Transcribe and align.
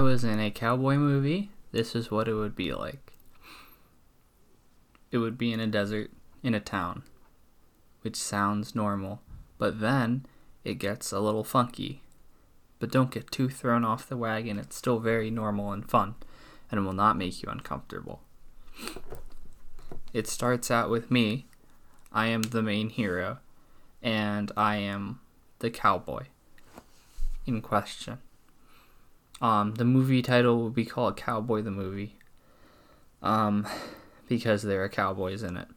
I 0.00 0.02
was 0.02 0.24
in 0.24 0.40
a 0.40 0.50
cowboy 0.50 0.96
movie, 0.96 1.50
this 1.72 1.94
is 1.94 2.10
what 2.10 2.26
it 2.26 2.32
would 2.32 2.56
be 2.56 2.72
like. 2.72 3.12
It 5.10 5.18
would 5.18 5.36
be 5.36 5.52
in 5.52 5.60
a 5.60 5.66
desert, 5.66 6.10
in 6.42 6.54
a 6.54 6.58
town, 6.58 7.02
which 8.00 8.16
sounds 8.16 8.74
normal, 8.74 9.20
but 9.58 9.78
then 9.78 10.24
it 10.64 10.76
gets 10.76 11.12
a 11.12 11.20
little 11.20 11.44
funky. 11.44 12.00
But 12.78 12.90
don't 12.90 13.10
get 13.10 13.30
too 13.30 13.50
thrown 13.50 13.84
off 13.84 14.08
the 14.08 14.16
wagon, 14.16 14.58
it's 14.58 14.74
still 14.74 15.00
very 15.00 15.30
normal 15.30 15.70
and 15.70 15.86
fun, 15.86 16.14
and 16.70 16.86
will 16.86 16.94
not 16.94 17.18
make 17.18 17.42
you 17.42 17.50
uncomfortable. 17.50 18.22
It 20.14 20.26
starts 20.26 20.70
out 20.70 20.88
with 20.88 21.10
me. 21.10 21.46
I 22.10 22.28
am 22.28 22.40
the 22.40 22.62
main 22.62 22.88
hero, 22.88 23.40
and 24.02 24.50
I 24.56 24.76
am 24.76 25.20
the 25.58 25.68
cowboy 25.68 26.24
in 27.44 27.60
question. 27.60 28.20
Um, 29.40 29.74
the 29.74 29.84
movie 29.84 30.22
title 30.22 30.58
will 30.58 30.70
be 30.70 30.84
called 30.84 31.16
Cowboy 31.16 31.62
the 31.62 31.70
Movie. 31.70 32.18
Um, 33.22 33.66
because 34.28 34.62
there 34.62 34.84
are 34.84 34.88
cowboys 34.88 35.42
in 35.42 35.56
it. 35.56 35.68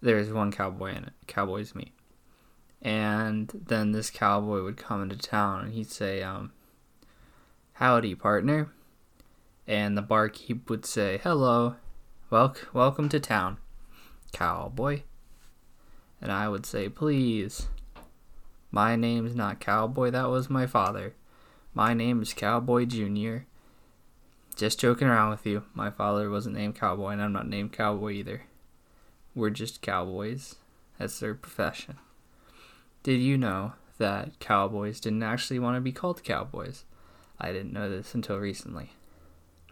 There's 0.00 0.32
one 0.32 0.52
cowboy 0.52 0.90
in 0.90 1.04
it. 1.04 1.12
Cowboy's 1.26 1.74
me. 1.74 1.92
And 2.80 3.50
then 3.66 3.92
this 3.92 4.10
cowboy 4.10 4.62
would 4.62 4.76
come 4.76 5.02
into 5.02 5.16
town 5.16 5.64
and 5.64 5.72
he'd 5.72 5.90
say, 5.90 6.22
um, 6.22 6.52
Howdy, 7.74 8.14
partner. 8.16 8.72
And 9.66 9.96
the 9.96 10.02
barkeep 10.02 10.68
would 10.68 10.84
say, 10.84 11.20
Hello, 11.22 11.76
wel- 12.30 12.56
welcome 12.72 13.08
to 13.10 13.20
town, 13.20 13.58
cowboy. 14.32 15.02
And 16.20 16.32
I 16.32 16.48
would 16.48 16.66
say, 16.66 16.88
Please, 16.88 17.68
my 18.70 18.96
name's 18.96 19.34
not 19.34 19.60
Cowboy, 19.60 20.10
that 20.10 20.30
was 20.30 20.48
my 20.50 20.66
father. 20.66 21.14
My 21.74 21.94
name 21.94 22.20
is 22.20 22.34
Cowboy 22.34 22.84
Jr. 22.84 23.44
Just 24.54 24.78
joking 24.78 25.08
around 25.08 25.30
with 25.30 25.46
you. 25.46 25.64
My 25.72 25.90
father 25.90 26.28
wasn't 26.28 26.54
named 26.54 26.74
Cowboy, 26.74 27.12
and 27.12 27.22
I'm 27.22 27.32
not 27.32 27.48
named 27.48 27.72
Cowboy 27.72 28.10
either. 28.10 28.42
We're 29.34 29.48
just 29.48 29.80
cowboys. 29.80 30.56
That's 30.98 31.18
their 31.18 31.34
profession. 31.34 31.96
Did 33.02 33.22
you 33.22 33.38
know 33.38 33.72
that 33.96 34.38
cowboys 34.38 35.00
didn't 35.00 35.22
actually 35.22 35.58
want 35.60 35.78
to 35.78 35.80
be 35.80 35.92
called 35.92 36.22
cowboys? 36.22 36.84
I 37.40 37.52
didn't 37.52 37.72
know 37.72 37.88
this 37.88 38.14
until 38.14 38.36
recently. 38.36 38.90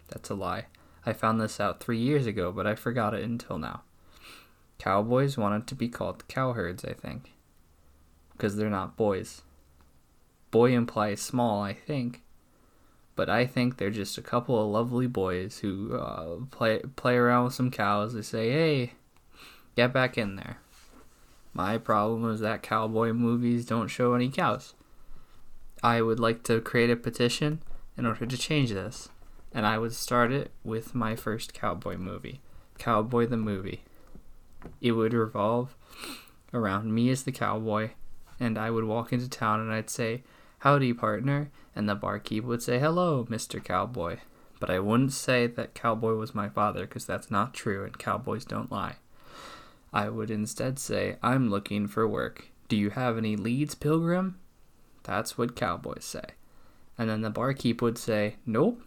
That's 0.09 0.31
a 0.31 0.33
lie. 0.33 0.65
I 1.05 1.13
found 1.13 1.39
this 1.39 1.59
out 1.59 1.79
three 1.81 1.99
years 1.99 2.25
ago, 2.25 2.51
but 2.51 2.65
I 2.65 2.73
forgot 2.73 3.13
it 3.13 3.23
until 3.23 3.59
now. 3.59 3.83
Cowboys 4.79 5.37
wanted 5.37 5.67
to 5.67 5.75
be 5.75 5.87
called 5.87 6.27
cowherds, 6.27 6.83
I 6.83 6.93
think. 6.93 7.33
Because 8.31 8.55
they're 8.55 8.71
not 8.71 8.97
boys. 8.97 9.43
Boy 10.51 10.73
implies 10.73 11.21
small, 11.21 11.63
I 11.63 11.73
think. 11.73 12.21
But 13.15 13.29
I 13.29 13.45
think 13.45 13.77
they're 13.77 13.89
just 13.89 14.17
a 14.17 14.21
couple 14.21 14.61
of 14.61 14.69
lovely 14.69 15.07
boys 15.07 15.59
who 15.59 15.95
uh, 15.95 16.37
play 16.49 16.79
play 16.95 17.15
around 17.15 17.45
with 17.45 17.53
some 17.53 17.71
cows. 17.71 18.13
They 18.13 18.21
say, 18.21 18.51
"Hey, 18.51 18.93
get 19.75 19.93
back 19.93 20.17
in 20.17 20.35
there." 20.35 20.57
My 21.53 21.77
problem 21.77 22.29
is 22.31 22.39
that 22.39 22.63
cowboy 22.63 23.11
movies 23.11 23.65
don't 23.65 23.89
show 23.89 24.13
any 24.13 24.29
cows. 24.29 24.73
I 25.83 26.01
would 26.01 26.19
like 26.19 26.43
to 26.43 26.61
create 26.61 26.89
a 26.89 26.95
petition 26.95 27.61
in 27.97 28.05
order 28.05 28.25
to 28.25 28.37
change 28.37 28.71
this, 28.71 29.09
and 29.53 29.65
I 29.65 29.77
would 29.77 29.93
start 29.93 30.31
it 30.31 30.51
with 30.63 30.95
my 30.95 31.15
first 31.15 31.53
cowboy 31.53 31.97
movie, 31.97 32.39
Cowboy 32.77 33.25
the 33.27 33.37
Movie. 33.37 33.83
It 34.79 34.93
would 34.93 35.13
revolve 35.13 35.75
around 36.53 36.93
me 36.93 37.09
as 37.09 37.23
the 37.23 37.31
cowboy, 37.31 37.91
and 38.39 38.57
I 38.57 38.69
would 38.69 38.85
walk 38.85 39.11
into 39.11 39.29
town 39.29 39.59
and 39.59 39.71
I'd 39.71 39.89
say, 39.89 40.23
Howdy, 40.61 40.93
partner. 40.93 41.49
And 41.75 41.89
the 41.89 41.95
barkeep 41.95 42.43
would 42.43 42.61
say, 42.61 42.77
Hello, 42.77 43.25
Mr. 43.27 43.63
Cowboy. 43.63 44.17
But 44.59 44.69
I 44.69 44.77
wouldn't 44.77 45.11
say 45.11 45.47
that 45.47 45.73
Cowboy 45.73 46.13
was 46.13 46.35
my 46.35 46.49
father 46.49 46.81
because 46.81 47.03
that's 47.03 47.31
not 47.31 47.55
true 47.55 47.83
and 47.83 47.97
cowboys 47.97 48.45
don't 48.45 48.71
lie. 48.71 48.97
I 49.91 50.09
would 50.09 50.29
instead 50.29 50.77
say, 50.77 51.17
I'm 51.23 51.49
looking 51.49 51.87
for 51.87 52.07
work. 52.07 52.49
Do 52.67 52.77
you 52.77 52.91
have 52.91 53.17
any 53.17 53.35
leads, 53.35 53.73
Pilgrim? 53.73 54.39
That's 55.01 55.35
what 55.35 55.55
cowboys 55.55 56.05
say. 56.05 56.35
And 56.95 57.09
then 57.09 57.21
the 57.21 57.31
barkeep 57.31 57.81
would 57.81 57.97
say, 57.97 58.35
Nope. 58.45 58.83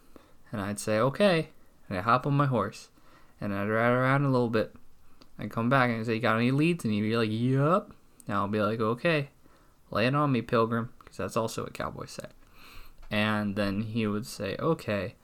And 0.53 0.61
I'd 0.61 0.79
say, 0.79 1.01
Okay. 1.01 1.49
And 1.89 1.99
I'd 1.99 2.05
hop 2.05 2.25
on 2.25 2.35
my 2.35 2.47
horse. 2.47 2.91
And 3.41 3.53
I'd 3.53 3.69
ride 3.69 3.91
around 3.91 4.25
a 4.25 4.31
little 4.31 4.49
bit. 4.49 4.77
I'd 5.41 5.51
come 5.51 5.71
back 5.71 5.91
and 5.91 5.99
I'd 5.99 6.07
say, 6.07 6.21
Got 6.21 6.37
any 6.37 6.53
leads? 6.53 6.85
And 6.85 6.95
he'd 6.95 7.01
be 7.01 7.17
like, 7.17 7.31
Yup. 7.33 7.91
And 8.29 8.37
I'll 8.37 8.47
be 8.47 8.63
like, 8.63 8.79
Okay. 8.79 9.31
Lay 9.91 10.07
it 10.07 10.15
on 10.15 10.31
me, 10.31 10.41
Pilgrim 10.41 10.91
because 11.15 11.33
that's 11.33 11.37
also 11.37 11.63
what 11.63 11.75
cowboys 11.75 12.11
say. 12.11 12.27
And 13.11 13.55
then 13.55 13.83
he 13.83 14.07
would 14.07 14.27
say, 14.27 14.57
Okay, 14.59 15.15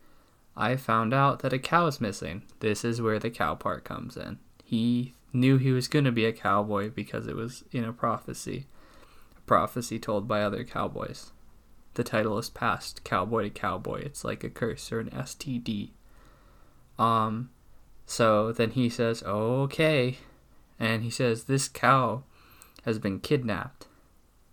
I 0.57 0.77
found 0.77 1.13
out 1.13 1.41
that 1.41 1.53
a 1.53 1.59
cow 1.59 1.87
is 1.87 2.01
missing. 2.01 2.43
This 2.61 2.85
is 2.85 3.03
where 3.03 3.19
the 3.19 3.31
cow 3.31 3.55
part 3.55 3.85
comes 3.85 4.17
in. 4.17 4.39
He 4.65 5.15
knew 5.33 5.59
he 5.59 5.73
was 5.73 5.89
going 5.89 6.05
to 6.05 6.13
be 6.13 6.25
a 6.25 6.33
cowboy 6.33 6.91
because 6.91 7.27
it 7.27 7.35
was 7.35 7.65
in 7.73 7.85
a 7.85 7.93
prophecy, 7.93 8.67
a 9.37 9.41
prophecy 9.43 9.99
told 9.99 10.29
by 10.29 10.43
other 10.43 10.65
cowboys. 10.65 11.33
The 11.95 12.05
title 12.05 12.39
is 12.39 12.51
passed 12.51 13.03
cowboy 13.03 13.45
to 13.45 13.51
cowboy. 13.51 14.03
It's 14.03 14.25
like 14.25 14.45
a 14.45 14.51
curse 14.51 14.93
or 14.93 15.01
an 15.01 15.11
STD. 15.11 15.91
Um, 16.99 17.51
so 18.07 18.53
then 18.53 18.71
he 18.73 18.89
says, 18.89 19.23
Okay. 19.25 20.19
And 20.79 21.03
he 21.03 21.11
says, 21.11 21.45
This 21.45 21.69
cow 21.69 22.23
has 22.85 22.99
been 22.99 23.19
kidnapped 23.19 23.87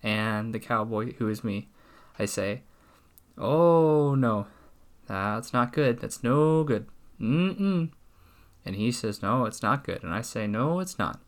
and 0.08 0.54
the 0.54 0.60
cowboy, 0.60 1.12
who 1.16 1.28
is 1.28 1.44
me, 1.44 1.68
I 2.18 2.24
say, 2.24 2.62
Oh 3.38 4.16
no, 4.16 4.48
that's 5.06 5.52
not 5.52 5.74
good. 5.74 6.00
That's 6.00 6.24
no 6.24 6.64
good. 6.64 6.88
Mm-mm. 7.20 7.92
And 8.66 8.76
he 8.76 8.90
says, 8.94 9.22
No, 9.22 9.44
it's 9.44 9.62
not 9.62 9.84
good. 9.84 10.04
And 10.04 10.14
I 10.14 10.22
say, 10.22 10.48
No, 10.48 10.80
it's 10.80 10.98
not. 10.98 11.20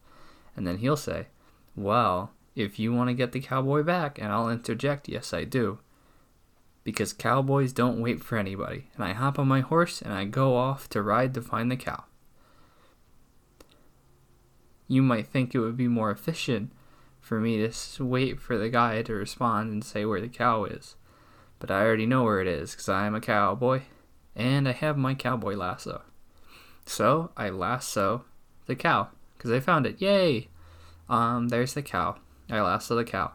And 0.55 0.65
then 0.65 0.77
he'll 0.77 0.95
say, 0.95 1.27
Well, 1.75 2.31
if 2.55 2.79
you 2.79 2.93
want 2.93 3.09
to 3.09 3.13
get 3.13 3.33
the 3.33 3.41
cowboy 3.41 3.83
back, 3.83 4.17
and 4.17 4.31
I'll 4.31 4.49
interject, 4.49 5.09
Yes, 5.09 5.33
I 5.33 5.43
do. 5.43 5.79
Because 6.85 7.11
cowboys 7.11 7.73
don't 7.73 7.99
wait 7.99 8.23
for 8.23 8.37
anybody. 8.37 8.87
And 8.95 9.03
I 9.03 9.11
hop 9.11 9.37
on 9.37 9.49
my 9.49 9.59
horse 9.59 10.01
and 10.01 10.13
I 10.13 10.23
go 10.23 10.55
off 10.55 10.87
to 10.91 11.01
ride 11.01 11.33
to 11.33 11.41
find 11.41 11.69
the 11.69 11.75
cow. 11.75 12.05
You 14.87 15.01
might 15.01 15.27
think 15.27 15.53
it 15.53 15.59
would 15.59 15.75
be 15.75 15.89
more 15.89 16.11
efficient 16.11 16.71
for 17.29 17.39
me 17.39 17.65
to 17.69 18.03
wait 18.03 18.41
for 18.41 18.57
the 18.57 18.69
guy 18.69 19.03
to 19.03 19.13
respond 19.13 19.71
and 19.71 19.83
say 19.83 20.03
where 20.03 20.19
the 20.19 20.27
cow 20.27 20.63
is. 20.63 20.95
But 21.59 21.69
I 21.69 21.81
already 21.81 22.07
know 22.07 22.23
where 22.23 22.41
it 22.41 22.47
is 22.47 22.71
because 22.71 22.89
I 22.89 23.05
am 23.05 23.13
a 23.13 23.21
cowboy 23.21 23.83
and 24.35 24.67
I 24.67 24.71
have 24.71 24.97
my 24.97 25.13
cowboy 25.13 25.53
lasso. 25.53 26.01
So 26.87 27.29
I 27.37 27.51
lasso 27.51 28.25
the 28.65 28.75
cow 28.75 29.09
because 29.37 29.51
I 29.51 29.59
found 29.59 29.85
it. 29.85 30.01
Yay! 30.01 30.47
Um, 31.07 31.49
there's 31.49 31.75
the 31.75 31.83
cow. 31.83 32.15
I 32.49 32.61
lasso 32.61 32.95
the 32.95 33.03
cow. 33.03 33.33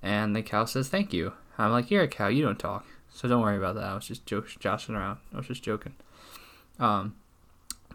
And 0.00 0.36
the 0.36 0.42
cow 0.42 0.64
says, 0.64 0.88
Thank 0.88 1.12
you. 1.12 1.32
I'm 1.58 1.72
like, 1.72 1.90
You're 1.90 2.04
a 2.04 2.08
cow, 2.08 2.28
you 2.28 2.44
don't 2.44 2.60
talk. 2.60 2.86
So 3.12 3.26
don't 3.26 3.42
worry 3.42 3.56
about 3.58 3.74
that. 3.74 3.84
I 3.84 3.94
was 3.96 4.06
just 4.06 4.24
jo- 4.24 4.44
joshing 4.60 4.94
around. 4.94 5.18
I 5.34 5.38
was 5.38 5.48
just 5.48 5.64
joking. 5.64 5.96
Um, 6.78 7.16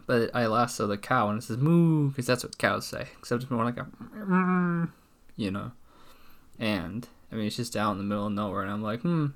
but 0.06 0.30
I 0.34 0.46
lasso 0.46 0.86
the 0.86 0.98
cow 0.98 1.30
and 1.30 1.38
it 1.38 1.42
says 1.46 1.56
moo 1.56 2.10
because 2.10 2.26
that's 2.26 2.44
what 2.44 2.58
cows 2.58 2.86
say. 2.86 3.08
Except 3.18 3.44
it's 3.44 3.50
more 3.50 3.64
like 3.64 3.78
a 3.78 3.86
you 5.38 5.50
know. 5.50 5.72
And 6.58 7.08
I 7.32 7.36
mean, 7.36 7.46
it's 7.46 7.56
just 7.56 7.76
out 7.76 7.92
in 7.92 7.98
the 7.98 8.04
middle 8.04 8.26
of 8.26 8.32
nowhere, 8.32 8.62
and 8.62 8.70
I'm 8.70 8.82
like, 8.82 9.00
hmm. 9.00 9.28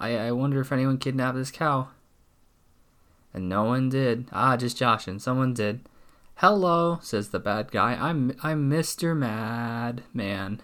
I 0.00 0.16
I 0.16 0.32
wonder 0.32 0.60
if 0.60 0.72
anyone 0.72 0.96
kidnapped 0.96 1.36
this 1.36 1.50
cow. 1.50 1.88
And 3.34 3.50
no 3.50 3.64
one 3.64 3.90
did. 3.90 4.28
Ah, 4.32 4.56
just 4.56 4.78
Josh 4.78 5.06
and 5.06 5.20
someone 5.20 5.52
did. 5.52 5.80
Hello, 6.36 6.98
says 7.02 7.28
the 7.28 7.38
bad 7.38 7.70
guy. 7.70 7.94
I'm 7.94 8.34
I'm 8.42 8.70
Mr. 8.70 9.14
Madman. 9.14 10.62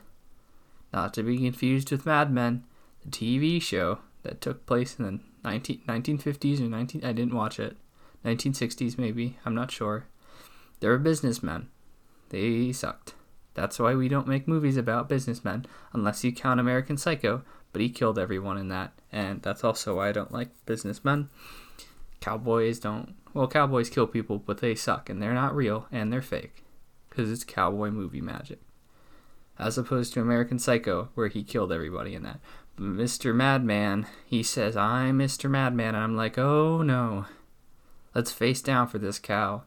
Not 0.93 1.15
to 1.15 1.23
be 1.23 1.39
confused 1.39 1.91
with 1.91 2.07
Mad 2.07 2.31
Men, 2.31 2.65
the 3.05 3.11
TV 3.11 3.61
show 3.61 3.99
that 4.23 4.41
took 4.41 4.67
place 4.67 4.99
in 4.99 5.05
the 5.05 5.21
19, 5.45 5.81
1950s 5.89 6.61
or 6.61 6.69
19 6.69 7.05
I 7.05 7.13
didn't 7.13 7.35
watch 7.35 7.59
it. 7.59 7.77
1960s 8.25 8.99
maybe, 8.99 9.39
I'm 9.45 9.55
not 9.55 9.71
sure. 9.71 10.07
They 10.81 10.89
were 10.89 10.99
businessmen. 10.99 11.69
They 12.29 12.73
sucked. 12.73 13.15
That's 13.55 13.79
why 13.79 13.95
we 13.95 14.09
don't 14.09 14.29
make 14.29 14.49
movies 14.49 14.77
about 14.77 15.09
businessmen, 15.09 15.67
unless 15.93 16.25
you 16.25 16.33
count 16.33 16.61
American 16.61 16.97
Psycho, 16.97 17.43
but 17.73 17.83
he 17.83 17.89
killed 17.91 18.19
everyone 18.19 18.59
in 18.59 18.69
that, 18.69 18.93
and 19.11 19.43
that's 19.43 19.65
also 19.65 19.97
why 19.97 20.09
I 20.09 20.13
don't 20.13 20.33
like 20.33 20.51
businessmen. 20.67 21.29
Cowboys 22.21 22.79
don't. 22.79 23.15
Well, 23.35 23.49
cowboys 23.49 23.91
kill 23.91 24.07
people, 24.07 24.39
but 24.39 24.59
they 24.59 24.75
suck, 24.75 25.09
and 25.09 25.23
they're 25.23 25.35
not 25.35 25.57
real, 25.57 25.87
and 25.91 26.13
they're 26.13 26.23
fake. 26.23 26.65
Because 27.09 27.31
it's 27.31 27.45
cowboy 27.45 27.91
movie 27.91 28.21
magic. 28.21 28.61
As 29.59 29.77
opposed 29.77 30.15
to 30.15 30.21
American 30.21 30.59
Psycho, 30.59 31.09
where 31.15 31.29
he 31.29 31.43
killed 31.43 31.73
everybody 31.73 32.15
in 32.15 32.23
that. 32.23 32.41
But 32.77 32.85
Mr. 32.85 33.35
Madman, 33.35 34.07
he 34.25 34.43
says, 34.43 34.77
I'm 34.77 35.19
Mr. 35.19 35.51
Madman, 35.51 35.95
and 35.95 36.05
I'm 36.05 36.17
like, 36.17 36.39
oh 36.39 36.83
no. 36.83 37.27
Let's 38.15 38.33
face 38.33 38.63
down 38.63 38.89
for 38.89 38.99
this 38.99 39.19
cow. 39.19 39.63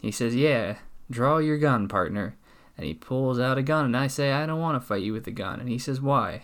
He 0.00 0.10
says, 0.10 0.34
yeah, 0.34 0.76
draw 1.10 1.38
your 1.38 1.58
gun, 1.58 1.88
partner. 1.88 2.36
And 2.76 2.86
he 2.86 2.94
pulls 2.94 3.40
out 3.40 3.58
a 3.58 3.62
gun, 3.62 3.86
and 3.86 3.96
I 3.96 4.06
say, 4.06 4.32
I 4.32 4.44
don't 4.44 4.60
want 4.60 4.80
to 4.80 4.86
fight 4.86 5.02
you 5.02 5.12
with 5.12 5.26
a 5.26 5.30
gun. 5.30 5.60
And 5.60 5.68
he 5.68 5.78
says, 5.78 6.00
Why? 6.00 6.42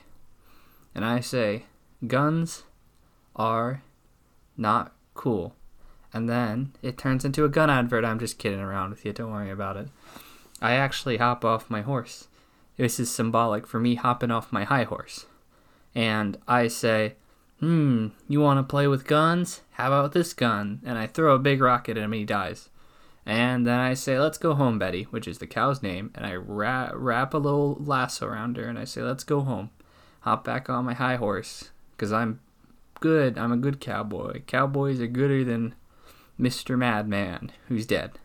And 0.95 1.05
I 1.05 1.21
say, 1.21 1.65
Guns 2.07 2.65
are 3.37 3.83
Not 4.57 4.93
cool. 5.15 5.55
And 6.13 6.29
then 6.29 6.73
it 6.83 6.99
turns 6.99 7.25
into 7.25 7.45
a 7.45 7.49
gun 7.49 7.71
advert. 7.71 8.05
I'm 8.05 8.19
just 8.19 8.39
kidding 8.39 8.61
around 8.61 8.91
with 8.91 9.05
you. 9.05 9.13
Don't 9.13 9.33
worry 9.33 9.51
about 9.51 9.77
it. 9.77 9.89
I 10.61 10.73
actually 10.73 11.17
hop 11.17 11.45
off 11.45 11.71
my 11.71 11.83
horse. 11.83 12.29
This 12.77 13.01
is 13.01 13.11
symbolic 13.11 13.67
for 13.67 13.81
me 13.81 13.95
hopping 13.95 14.31
off 14.31 14.53
my 14.53 14.65
high 14.65 14.85
horse. 14.85 15.27
And 15.95 16.39
I 16.47 16.69
say, 16.69 17.15
Hmm, 17.61 18.09
you 18.29 18.41
want 18.41 18.59
to 18.59 18.71
play 18.71 18.87
with 18.87 19.07
guns? 19.07 19.61
How 19.73 19.89
about 19.89 20.13
this 20.13 20.33
gun? 20.33 20.81
And 20.85 20.99
I 20.99 21.07
throw 21.07 21.35
a 21.35 21.39
big 21.39 21.61
rocket 21.61 21.97
at 21.97 22.03
him 22.03 22.13
and 22.13 22.21
he 22.21 22.25
dies. 22.25 22.69
And 23.25 23.67
then 23.67 23.79
I 23.79 23.95
say, 23.95 24.19
Let's 24.19 24.39
go 24.39 24.55
home, 24.55 24.79
Betty, 24.79 25.05
which 25.05 25.29
is 25.29 25.39
the 25.39 25.47
cow's 25.47 25.83
name. 25.83 26.11
And 26.15 26.27
I 26.27 26.35
wrap, 26.35 26.93
wrap 26.95 27.35
a 27.35 27.39
little 27.39 27.77
lasso 27.81 28.27
around 28.27 28.57
her 28.57 28.65
and 28.65 28.79
I 28.79 28.85
say, 28.85 29.03
Let's 29.03 29.25
go 29.25 29.43
home. 29.43 29.71
Hop 30.21 30.45
back 30.45 30.69
on 30.69 30.85
my 30.85 30.95
high 30.95 31.17
horse. 31.17 31.71
Because 31.93 32.13
I'm 32.13 32.41
good. 33.01 33.39
I'm 33.39 33.53
a 33.53 33.57
good 33.57 33.81
cowboy. 33.81 34.43
Cowboys 34.47 35.01
are 35.01 35.07
gooder 35.07 35.45
than 35.45 35.75
Mr. 36.41 36.77
Madman, 36.77 37.53
who's 37.69 37.87
dead. 37.87 38.19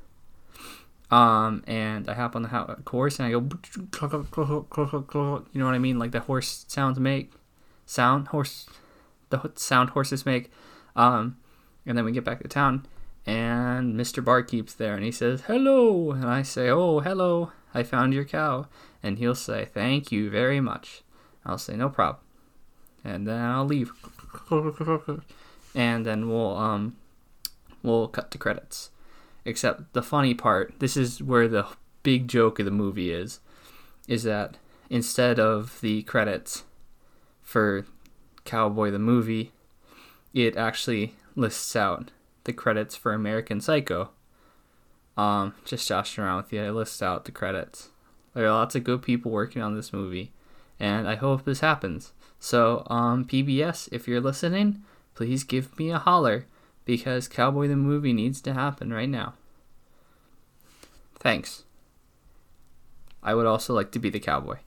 Um, 1.09 1.63
and 1.67 2.09
I 2.09 2.13
hop 2.15 2.35
on 2.35 2.41
the 2.41 2.77
horse 2.87 3.19
and 3.19 3.27
I 3.27 3.31
go, 3.31 3.47
you 5.53 5.59
know 5.59 5.65
what 5.65 5.75
I 5.75 5.79
mean? 5.79 5.99
Like 5.99 6.11
the 6.11 6.19
horse 6.19 6.65
sounds 6.67 6.99
make, 6.99 7.31
sound 7.85 8.29
horse, 8.29 8.67
the 9.29 9.51
sound 9.55 9.91
horses 9.91 10.25
make. 10.25 10.51
Um, 10.95 11.37
and 11.85 11.97
then 11.97 12.03
we 12.03 12.11
get 12.11 12.25
back 12.25 12.41
to 12.41 12.47
town, 12.49 12.85
and 13.27 13.93
Mr. 13.93 14.23
Barkeep's 14.23 14.73
there, 14.73 14.95
and 14.95 15.03
he 15.03 15.11
says, 15.11 15.41
"Hello," 15.41 16.11
and 16.11 16.25
I 16.25 16.41
say, 16.43 16.69
"Oh, 16.69 17.01
hello, 17.01 17.51
I 17.73 17.83
found 17.83 18.13
your 18.13 18.23
cow," 18.23 18.67
and 19.03 19.19
he'll 19.19 19.35
say, 19.35 19.65
"Thank 19.65 20.11
you 20.13 20.29
very 20.29 20.61
much." 20.61 21.03
I'll 21.45 21.57
say, 21.57 21.75
"No 21.75 21.89
problem," 21.89 22.23
and 23.03 23.27
then 23.27 23.41
I'll 23.41 23.65
leave, 23.65 23.91
and 25.75 26.05
then 26.05 26.29
we'll 26.29 26.55
um, 26.55 26.95
we'll 27.83 28.07
cut 28.07 28.31
to 28.31 28.37
credits. 28.37 28.91
Except 29.43 29.93
the 29.93 30.01
funny 30.01 30.33
part, 30.33 30.75
this 30.79 30.95
is 30.95 31.21
where 31.21 31.49
the 31.49 31.67
big 32.03 32.29
joke 32.29 32.59
of 32.59 32.65
the 32.65 32.71
movie 32.71 33.11
is, 33.11 33.41
is 34.07 34.23
that 34.23 34.57
instead 34.89 35.37
of 35.37 35.81
the 35.81 36.03
credits 36.03 36.63
for 37.43 37.85
Cowboy 38.45 38.91
the 38.91 38.99
movie, 38.99 39.51
it 40.33 40.55
actually 40.55 41.15
lists 41.35 41.75
out 41.75 42.11
the 42.47 42.53
credits 42.53 42.95
for 42.95 43.13
American 43.13 43.61
Psycho. 43.61 44.09
Um, 45.15 45.53
just 45.65 45.87
joshing 45.87 46.23
around 46.23 46.37
with 46.37 46.53
you, 46.53 46.63
I 46.63 46.71
list 46.71 47.03
out 47.03 47.25
the 47.25 47.31
credits. 47.31 47.89
There 48.33 48.45
are 48.45 48.51
lots 48.51 48.75
of 48.75 48.83
good 48.83 49.03
people 49.03 49.31
working 49.31 49.61
on 49.61 49.75
this 49.75 49.93
movie, 49.93 50.31
and 50.79 51.07
I 51.07 51.15
hope 51.15 51.45
this 51.45 51.59
happens. 51.59 52.13
So, 52.39 52.83
um, 52.87 53.25
PBS, 53.25 53.89
if 53.91 54.07
you're 54.07 54.21
listening, 54.21 54.83
please 55.13 55.43
give 55.43 55.77
me 55.77 55.91
a 55.91 55.99
holler 55.99 56.45
because 56.85 57.27
Cowboy 57.27 57.67
the 57.67 57.75
movie 57.75 58.13
needs 58.13 58.41
to 58.41 58.53
happen 58.53 58.93
right 58.93 59.09
now. 59.09 59.33
Thanks. 61.15 61.63
I 63.23 63.33
would 63.33 63.47
also 63.47 63.73
like 63.73 63.91
to 63.91 63.99
be 63.99 64.09
the 64.09 64.19
cowboy. 64.19 64.57